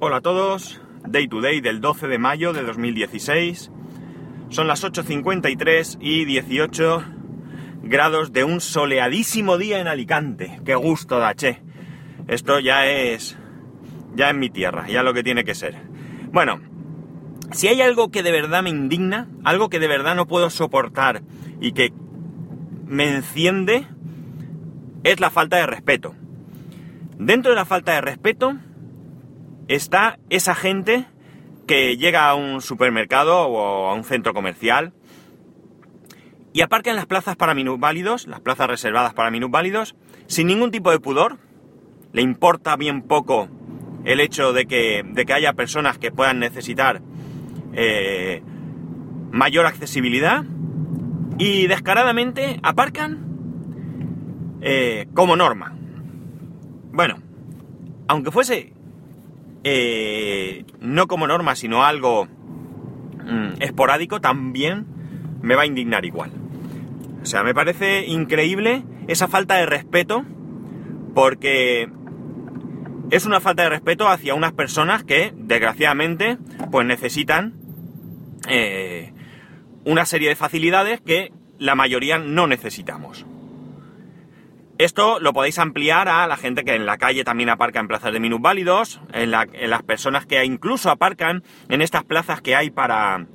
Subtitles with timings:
[0.00, 3.70] Hola a todos, Day to Day del 12 de mayo de 2016.
[4.48, 7.04] Son las 8.53 y 18
[7.84, 10.60] grados de un soleadísimo día en Alicante.
[10.64, 11.62] ¡Qué gusto da, che!
[12.26, 13.38] Esto ya es...
[14.16, 15.76] ya es mi tierra, ya lo que tiene que ser.
[16.32, 16.60] Bueno,
[17.52, 21.22] si hay algo que de verdad me indigna, algo que de verdad no puedo soportar
[21.60, 21.92] y que
[22.84, 23.86] me enciende,
[25.04, 26.16] es la falta de respeto.
[27.16, 28.58] Dentro de la falta de respeto
[29.68, 31.06] está esa gente
[31.66, 34.92] que llega a un supermercado o a un centro comercial
[36.52, 40.90] y aparca en las plazas para minusválidos, las plazas reservadas para minusválidos, sin ningún tipo
[40.90, 41.38] de pudor.
[42.12, 43.48] Le importa bien poco
[44.04, 47.02] el hecho de que, de que haya personas que puedan necesitar
[47.72, 48.42] eh,
[49.32, 50.44] mayor accesibilidad
[51.38, 53.18] y descaradamente aparcan
[54.60, 55.74] eh, como norma.
[56.92, 57.16] Bueno,
[58.06, 58.73] aunque fuese
[59.64, 64.86] eh, no como norma, sino algo mm, esporádico, también
[65.40, 66.30] me va a indignar igual.
[67.22, 70.24] O sea, me parece increíble esa falta de respeto,
[71.14, 71.88] porque
[73.10, 76.38] es una falta de respeto hacia unas personas que, desgraciadamente,
[76.70, 77.54] pues necesitan
[78.48, 79.12] eh,
[79.84, 83.24] una serie de facilidades que la mayoría no necesitamos.
[84.78, 88.12] Esto lo podéis ampliar a la gente que en la calle también aparca en plazas
[88.12, 93.26] de minusválidos, en, en las personas que incluso aparcan en estas plazas que hay para,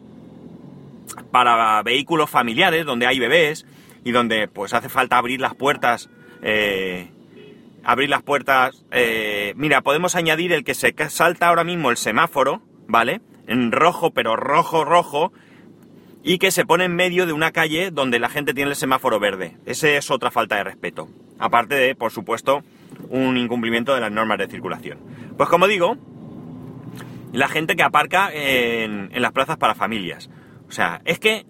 [1.32, 3.66] para vehículos familiares, donde hay bebés
[4.04, 6.10] y donde pues hace falta abrir las puertas.
[6.42, 7.10] Eh,
[7.84, 8.86] abrir las puertas.
[8.92, 13.22] Eh, mira, podemos añadir el que se salta ahora mismo el semáforo, ¿vale?
[13.48, 15.32] En rojo, pero rojo, rojo,
[16.24, 19.20] y que se pone en medio de una calle donde la gente tiene el semáforo
[19.20, 19.58] verde.
[19.66, 21.08] Esa es otra falta de respeto.
[21.38, 22.64] Aparte de, por supuesto,
[23.10, 25.00] un incumplimiento de las normas de circulación.
[25.38, 25.98] Pues como digo,
[27.32, 30.30] la gente que aparca en, las plazas para familias.
[30.68, 31.46] O sea, es que,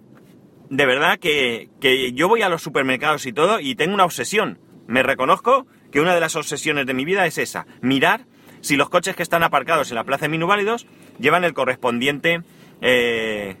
[0.68, 4.58] de verdad que, que yo voy a los supermercados y todo y tengo una obsesión.
[4.86, 8.26] Me reconozco que una de las obsesiones de mi vida es esa, mirar
[8.60, 10.86] si los coches que están aparcados en la plaza de minuválidos
[11.18, 12.42] llevan el correspondiente
[12.80, 13.56] eh,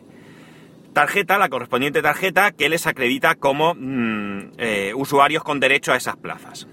[0.92, 6.16] tarjeta, la correspondiente tarjeta que les acredita como mm, eh, usuarios con derecho a esas
[6.16, 6.66] plazas.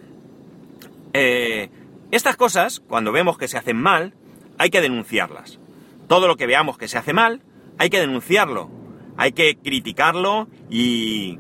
[1.14, 1.70] Eh,
[2.12, 4.14] estas cosas, cuando vemos que se hacen mal,
[4.58, 5.60] hay que denunciarlas.
[6.08, 7.42] Todo lo que veamos que se hace mal,
[7.78, 8.70] hay que denunciarlo.
[9.18, 11.40] Hay que criticarlo y,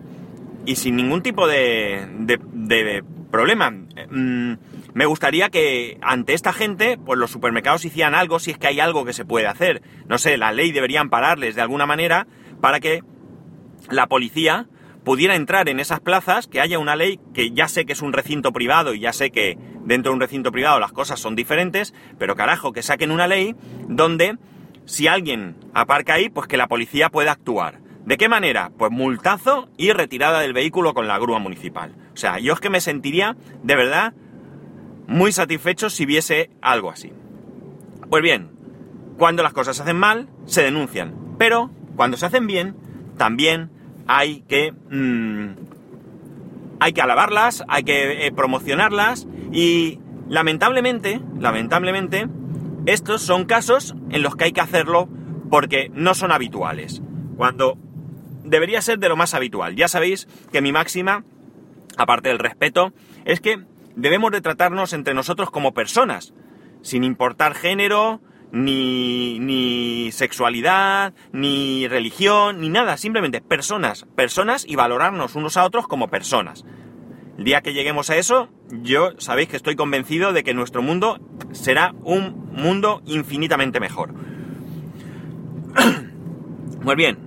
[0.66, 3.72] y sin ningún tipo de, de, problema.
[3.72, 4.54] Mm,
[4.94, 8.80] me gustaría que ante esta gente, pues los supermercados hicieran algo si es que hay
[8.80, 9.82] algo que se puede hacer.
[10.08, 12.28] No sé, la ley debería ampararles de alguna manera
[12.62, 13.02] para que
[13.90, 14.68] la policía
[15.04, 18.12] pudiera entrar en esas plazas, que haya una ley que ya sé que es un
[18.12, 21.94] recinto privado y ya sé que dentro de un recinto privado las cosas son diferentes,
[22.20, 23.56] pero carajo, que saquen una ley
[23.88, 24.38] donde
[24.86, 27.80] si alguien aparca ahí, pues que la policía pueda actuar.
[28.06, 28.72] ¿De qué manera?
[28.78, 31.96] Pues multazo y retirada del vehículo con la grúa municipal.
[32.14, 34.14] O sea, yo es que me sentiría de verdad
[35.08, 37.12] muy satisfecho si viese algo así.
[38.10, 38.52] Pues bien,
[39.18, 41.36] cuando las cosas se hacen mal, se denuncian.
[41.38, 42.76] Pero cuando se hacen bien,
[43.18, 43.70] también
[44.08, 45.56] hay que, mm,
[46.80, 50.00] hay que alabarlas, hay que eh, promocionarlas y
[50.30, 52.28] lamentablemente, lamentablemente,
[52.86, 55.10] estos son casos en los que hay que hacerlo
[55.50, 57.02] porque no son habituales.
[57.36, 57.78] Cuando
[58.48, 59.76] debería ser de lo más habitual.
[59.76, 61.24] Ya sabéis que mi máxima,
[61.98, 62.94] aparte del respeto,
[63.26, 63.64] es que
[63.96, 66.34] debemos de tratarnos entre nosotros como personas,
[66.82, 68.22] sin importar género,
[68.52, 75.88] ni, ni sexualidad, ni religión, ni nada, simplemente personas, personas y valorarnos unos a otros
[75.88, 76.66] como personas.
[77.38, 81.20] El día que lleguemos a eso, yo sabéis que estoy convencido de que nuestro mundo
[81.52, 84.14] será un mundo infinitamente mejor.
[86.82, 87.20] Muy bien,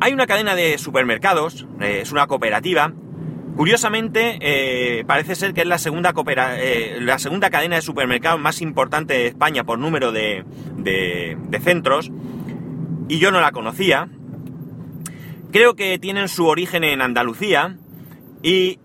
[0.00, 2.92] hay una cadena de supermercados, eh, es una cooperativa,
[3.56, 6.12] Curiosamente, eh, parece ser que es la segunda,
[6.56, 10.44] eh, la segunda cadena de supermercados más importante de España por número de,
[11.62, 12.10] centros,
[13.08, 14.08] y yo no la conocía.
[15.52, 17.76] Creo que tienen su origen en Andalucía,
[18.42, 18.80] y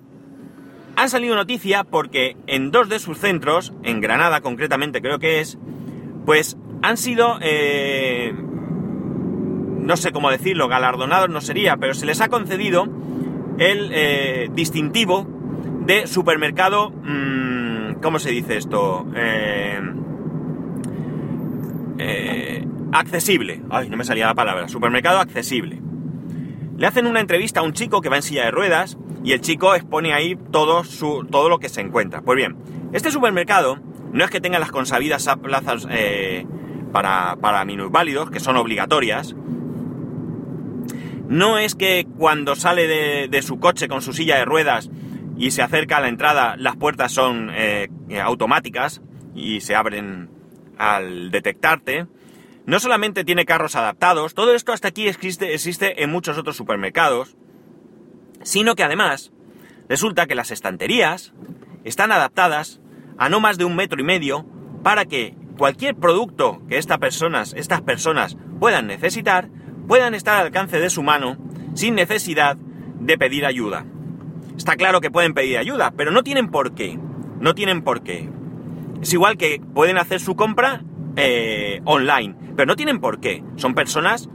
[0.96, 5.58] han salido noticia porque en dos de sus centros, en Granada concretamente creo que es,
[6.28, 12.28] pues han sido, eh, no sé cómo decirlo, galardonados no sería, pero se les ha
[12.28, 12.88] concedido
[13.60, 15.28] el eh, distintivo
[15.86, 19.06] de supermercado, mm, ¿cómo se dice esto?
[19.16, 19.82] Eh,
[22.00, 23.62] eh, accesible.
[23.70, 24.68] Ay, no me salía la palabra.
[24.68, 25.82] Supermercado accesible.
[26.78, 29.42] Le hacen una entrevista a un chico que va en silla de ruedas y el
[29.42, 32.22] chico expone ahí todo, su, todo lo que se encuentra.
[32.22, 32.56] Pues bien,
[32.94, 33.80] este supermercado
[34.14, 36.46] no es que tengan las consabidas plazas eh,
[36.94, 39.36] para, para minusválidos, que son obligatorias,
[41.30, 42.88] no es que cuando sale
[43.28, 44.90] de, su coche con su silla de ruedas
[45.38, 47.88] y se acerca a la entrada, las puertas son eh,
[48.22, 49.02] automáticas
[49.36, 50.32] y se abren
[50.80, 52.08] al detectarte.
[52.66, 57.38] No solamente tiene carros adaptados, todo esto hasta aquí existe, existe en muchos otros supermercados,
[58.42, 59.32] sino que además
[59.88, 61.34] resulta que las estanterías
[61.84, 62.82] están adaptadas
[63.20, 64.48] a no más de un metro y medio
[64.82, 69.50] para que cualquier producto que estas personas, estas personas puedan necesitar,
[69.90, 71.36] puedan estar al alcance de su mano
[71.74, 73.86] sin necesidad de pedir ayuda.
[74.56, 77.00] Está claro que pueden pedir ayuda, pero no tienen por qué.
[77.40, 78.30] No tienen por qué.
[79.02, 80.84] Es igual que pueden hacer su compra
[81.16, 83.44] eh, online, pero no tienen por qué.
[83.56, 84.30] Son personas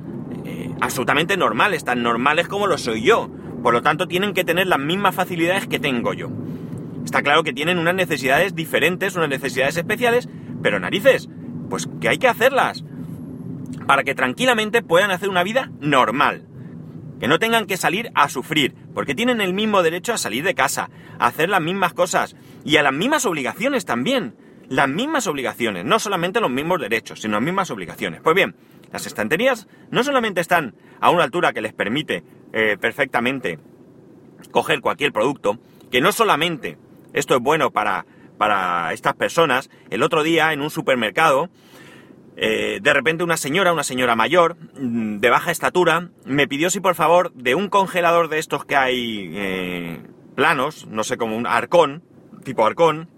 [0.45, 3.31] eh, absolutamente normales, tan normales como lo soy yo.
[3.63, 6.31] Por lo tanto, tienen que tener las mismas facilidades que tengo yo.
[7.05, 10.29] Está claro que tienen unas necesidades diferentes, unas necesidades especiales,
[10.63, 11.29] pero narices,
[11.71, 12.85] pues que hay que hacerlas
[13.87, 16.47] para que tranquilamente puedan hacer una vida normal.
[17.21, 20.55] Que no tengan que salir a sufrir, porque tienen el mismo derecho a salir de
[20.55, 24.37] casa, a hacer las mismas cosas y a las mismas obligaciones también.
[24.69, 28.23] Las mismas obligaciones, no solamente los mismos derechos, sino las mismas obligaciones.
[28.23, 28.57] Pues bien,
[28.93, 33.59] las estanterías no solamente están a una altura que les permite eh, perfectamente
[34.51, 35.59] coger cualquier producto,
[35.91, 36.79] que no solamente
[37.13, 38.07] esto es bueno para,
[38.39, 41.51] para estas personas, el otro día en un supermercado
[42.37, 46.81] eh, de repente una señora, una señora mayor, mm, de baja estatura, me pidió si
[46.81, 50.03] por favor de un congelador de estos que hay eh,
[50.35, 52.03] planos, no sé, como un arcón,
[52.45, 53.09] tipo arcón,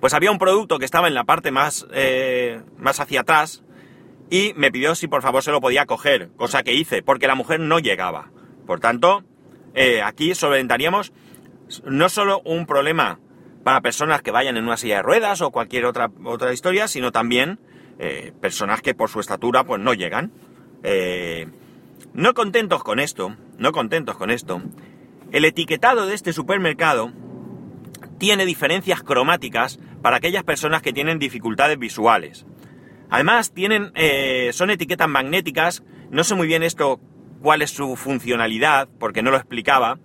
[0.00, 3.64] pues había un producto que estaba en la parte más, eh, más hacia atrás
[4.30, 7.34] y me pidió si por favor se lo podía coger, cosa que hice, porque la
[7.34, 8.30] mujer no llegaba.
[8.66, 9.24] Por tanto,
[10.04, 11.12] aquí solventaríamos
[11.84, 13.18] no solo un problema
[13.64, 17.12] para personas que vayan en una silla de ruedas o cualquier otra, otra historia, sino
[17.12, 17.58] también
[17.98, 20.32] eh, personas que por su estatura pues no llegan.
[20.82, 21.48] Eh,
[22.12, 24.62] no contentos con esto, no contentos con esto,
[25.32, 27.12] el etiquetado de este supermercado
[28.18, 32.46] tiene diferencias cromáticas para aquellas personas que tienen dificultades visuales.
[33.10, 37.00] Además, tienen, eh, son etiquetas magnéticas, no sé muy bien esto
[37.40, 39.98] cuál es su funcionalidad, porque no lo explicaba,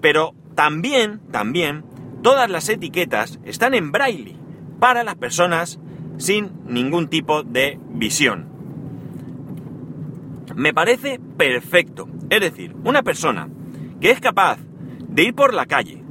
[0.00, 1.84] pero también, también,
[2.22, 4.36] todas las etiquetas están en braille
[4.80, 5.78] para las personas
[6.18, 8.48] sin ningún tipo de visión.
[10.54, 12.08] Me parece perfecto.
[12.30, 13.48] Es decir, una persona
[14.00, 14.58] que es capaz
[15.08, 16.04] de ir por la calle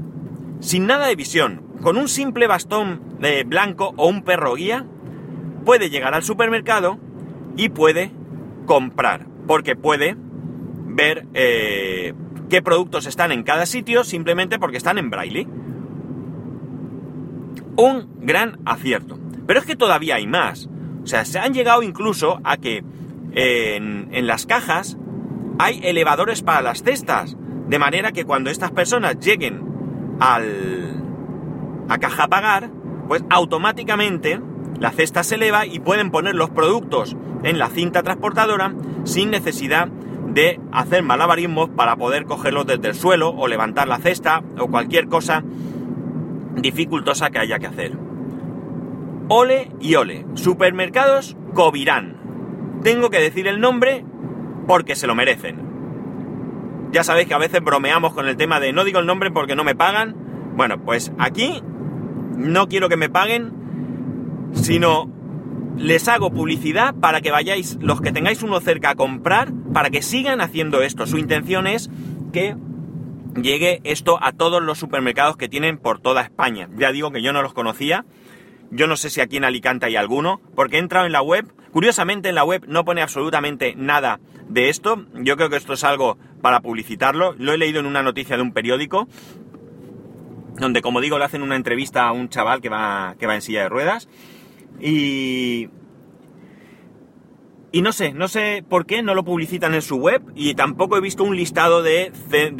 [0.64, 4.86] sin nada de visión, con un simple bastón de blanco o un perro guía,
[5.66, 7.00] puede llegar al supermercado
[7.58, 8.12] y puede
[8.66, 10.16] comprar, porque puede
[10.86, 12.14] ver eh,
[12.50, 15.48] qué productos están en cada sitio simplemente porque están en braille.
[17.76, 19.18] Un gran acierto.
[19.48, 20.70] Pero es que todavía hay más.
[21.04, 22.84] O sea, se han llegado incluso a que
[23.34, 24.98] en, las cajas
[25.60, 27.36] hay elevadores para las cestas.
[27.68, 29.62] De manera que cuando estas personas lleguen
[30.20, 31.02] al,
[31.90, 32.70] a caja a pagar,
[33.08, 34.40] pues automáticamente
[34.80, 38.74] la cesta se eleva y pueden poner los productos en la cinta transportadora
[39.04, 44.44] sin necesidad de hacer malabarismos para poder cogerlos desde el suelo o levantar la cesta
[44.58, 45.44] o cualquier cosa
[46.56, 47.98] dificultosa que haya que hacer.
[49.30, 50.26] Ole y ole.
[50.36, 52.18] Supermercados Covirán.
[52.84, 54.06] Tengo que decir el nombre
[54.68, 55.74] porque se lo merecen.
[56.92, 59.56] Ya sabéis que a veces bromeamos con el tema de no digo el nombre porque
[59.56, 60.16] no me pagan.
[60.56, 61.62] Bueno, pues aquí
[62.38, 65.10] no quiero que me paguen, sino
[65.78, 70.02] les hago publicidad para que vayáis, los que tengáis uno cerca a comprar, para que
[70.02, 71.08] sigan haciendo esto.
[71.08, 71.90] Su intención es
[72.32, 72.56] que
[73.36, 76.70] llegue esto a todos los supermercados que tienen por toda España.
[76.78, 78.06] Ya digo que yo no los conocía
[78.74, 81.46] yo no sé si aquí en Alicante hay alguno, porque he entrado en la web.
[81.72, 85.06] Curiosamente en la web no pone absolutamente nada de esto.
[85.14, 87.36] Yo creo que esto es algo para publicitarlo.
[87.38, 89.08] Lo he leído en una noticia de un periódico,
[90.58, 93.42] donde como digo le hacen una entrevista a un chaval que va, que va en
[93.44, 94.10] silla de ruedas.
[94.82, 95.70] Y...
[97.74, 100.96] Y no sé, no sé por qué no lo publicitan en su web y tampoco
[100.96, 102.54] he visto un listado de, de,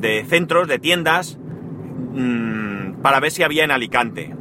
[0.00, 1.38] de, centros, de tiendas.
[2.14, 4.34] Mmm, para ver si había en Alicante.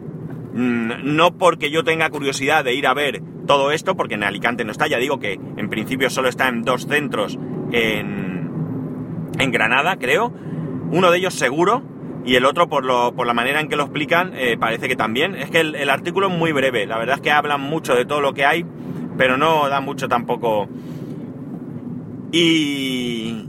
[0.53, 4.63] Mm, no porque yo tenga curiosidad de ir a ver todo esto, porque en Alicante
[4.63, 7.37] no está, ya digo que en principio solo está en dos centros
[7.73, 8.49] en,
[9.37, 10.33] en Granada, creo.
[10.89, 11.83] Uno de ellos seguro,
[12.25, 14.95] y el otro, por, lo, por la manera en que lo explican, eh, parece que
[14.95, 15.35] también.
[15.35, 18.19] Es que el, artículo es muy breve, la verdad es que hablan mucho de todo
[18.19, 18.65] lo que hay,
[19.17, 20.67] pero no da mucho tampoco.
[22.31, 23.45] Y,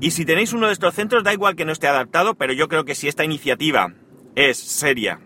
[0.00, 2.68] y si tenéis uno de estos centros, da igual que no esté adaptado, pero yo
[2.68, 3.92] creo que si esta iniciativa
[4.34, 5.20] es seria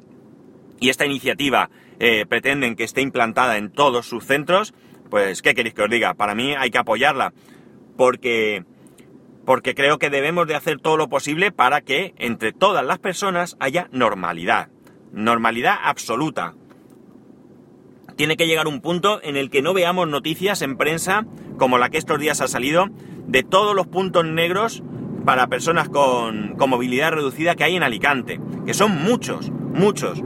[0.80, 4.74] y esta iniciativa eh, pretenden que esté implantada en todos sus centros,
[5.08, 6.14] pues ¿qué queréis que os diga?
[6.14, 7.32] Para mí hay que apoyarla
[7.96, 8.64] porque
[9.48, 13.56] porque creo que debemos de hacer todo lo posible para que entre todas las personas
[13.60, 14.68] haya normalidad,
[15.10, 16.52] normalidad absoluta.
[18.14, 21.24] Tiene que llegar un punto en el que no veamos noticias en prensa
[21.56, 22.88] como la que estos días ha salido
[23.26, 24.82] de todos los puntos negros
[25.24, 30.22] para personas con, con movilidad reducida que hay en Alicante, que son muchos, muchos.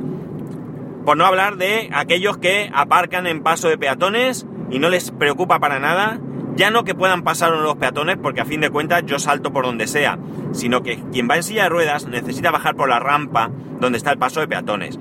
[1.05, 5.61] Por no hablar de aquellos que aparcan en paso de peatones y no les preocupa
[5.61, 6.19] para nada,
[6.55, 9.65] ya no que puedan pasar los peatones, porque a fin de cuentas yo salto por
[9.65, 10.19] donde sea,
[10.53, 14.13] sino que quien va en silla de ruedas necesita bajar por la rampa donde está
[14.13, 14.99] el paso de peatones.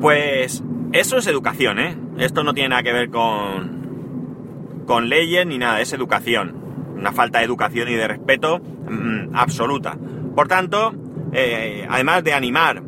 [0.00, 1.96] Pues eso es educación, ¿eh?
[2.18, 6.54] Esto no tiene nada que ver con, con leyes ni nada, es educación.
[6.96, 9.96] Una falta de educación y de respeto mm, absoluta.
[10.34, 10.94] Por tanto,
[11.32, 12.82] eh, además de animar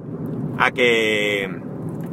[0.58, 1.50] a que,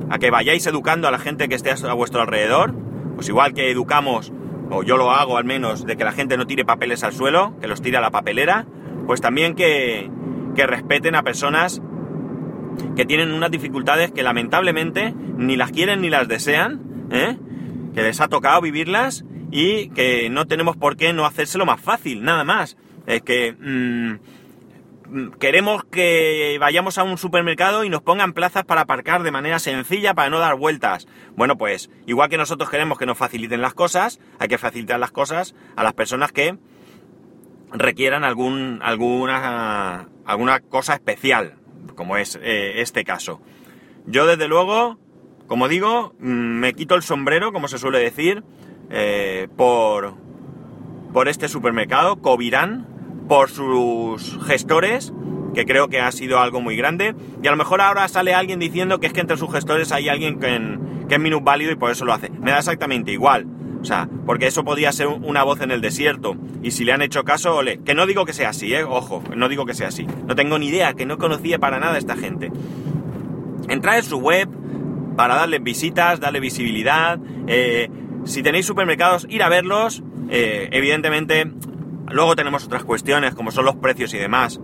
[0.10, 2.74] a que vayáis educando a la gente que esté a vuestro alrededor,
[3.16, 4.32] pues igual que educamos,
[4.75, 7.55] o yo lo hago al menos, de que la gente no tire papeles al suelo,
[7.62, 8.65] que los tire a la papelera,
[9.08, 10.10] pues también que,
[10.55, 11.82] que respeten a personas
[12.96, 17.38] que tienen unas dificultades que lamentablemente ni las quieren ni las desean, ¿eh?
[17.94, 22.24] que les ha tocado vivirlas y que no tenemos por qué no hacérselo más fácil,
[22.24, 22.77] nada más.
[23.08, 24.45] Es que mm,
[25.40, 30.14] queremos que vayamos a un supermercado y nos pongan plazas para aparcar de manera sencilla
[30.14, 31.08] para no dar vueltas.
[31.36, 35.12] Bueno, pues igual que nosotros queremos que nos faciliten las cosas, hay que facilitar las
[35.12, 36.58] cosas a las personas que
[37.72, 41.56] requieran algún, alguna, alguna cosa especial,
[41.96, 43.42] como es eh, este caso.
[44.06, 45.00] Yo desde luego,
[45.48, 48.44] como digo, mm, me quito el sombrero, como se suele decir,
[48.90, 50.16] eh, por,
[51.12, 52.95] por este supermercado, Covirán,
[53.27, 55.13] por sus gestores,
[55.53, 58.60] que creo que ha sido algo muy grande, y a lo mejor ahora sale alguien
[58.60, 61.75] diciendo que es que entre sus gestores hay alguien que, en, que es minusválido y
[61.75, 62.29] por eso lo hace.
[62.29, 63.48] Me da exactamente igual.
[63.82, 66.36] O sea, porque eso podría ser una voz en el desierto.
[66.63, 67.82] Y si le han hecho caso, ole.
[67.86, 68.84] Que no digo que sea así, ¿eh?
[68.84, 70.08] Ojo, no digo que sea así.
[70.25, 72.51] No tengo ni idea, que no conocía para nada a esta gente.
[73.70, 74.50] Entrad en su web
[75.15, 77.20] para darles visitas, darle visibilidad.
[77.46, 77.89] Eh,
[78.24, 80.01] si tenéis supermercados, ir a verlos.
[80.32, 81.51] Eh, evidentemente,
[82.10, 84.60] Luego tenemos otras cuestiones como son los precios y demás.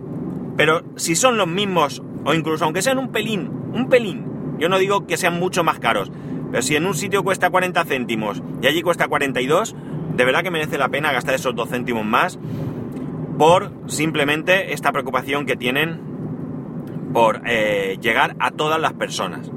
[0.56, 4.26] Pero si son los mismos, o incluso aunque sean un pelín, un pelín,
[4.58, 6.12] yo no digo que sean mucho más caros,
[6.50, 9.74] pero si en un sitio cuesta 40 céntimos y allí cuesta 42,
[10.16, 12.38] de verdad que merece la pena gastar esos 2 céntimos más
[13.38, 16.00] por simplemente esta preocupación que tienen
[17.12, 19.50] por eh, llegar a todas las personas.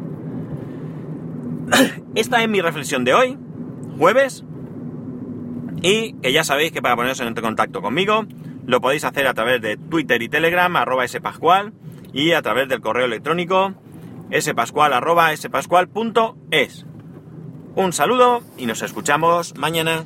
[2.16, 3.38] Esta es mi reflexión de hoy,
[3.98, 4.46] jueves
[5.86, 8.26] y que ya sabéis que para poneros en contacto conmigo
[8.66, 11.74] lo podéis hacer a través de Twitter y Telegram, arroba spascual,
[12.12, 13.76] y a través del correo electrónico
[14.36, 16.88] spascual, arroba spascual.es.
[17.76, 20.06] Un saludo y nos escuchamos mañana.